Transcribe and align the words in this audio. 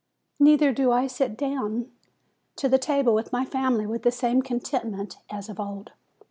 Neither 0.39 0.73
do 0.73 0.91
I 0.91 1.05
sit 1.05 1.37
down 1.37 1.91
to 2.55 2.67
the 2.67 2.79
table 2.79 3.13
with 3.13 3.31
my 3.31 3.45
family 3.45 3.85
with 3.85 4.01
the 4.01 4.09
same 4.11 4.41
content 4.41 4.85
ment 4.85 5.17
as 5.29 5.47
of 5.47 5.59
old. 5.59 5.91